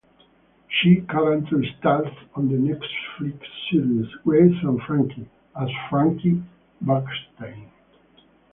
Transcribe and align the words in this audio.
She 0.67 1.01
currently 1.01 1.75
stars 1.77 2.07
on 2.33 2.47
the 2.47 2.55
Netflix 2.55 3.39
series 3.69 4.07
"Grace 4.23 4.57
and 4.63 4.81
Frankie" 4.81 5.29
as 5.55 5.69
Frankie 5.91 6.41
Bergstein. 6.83 7.69